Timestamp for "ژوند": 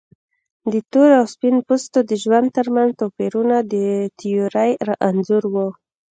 2.23-2.47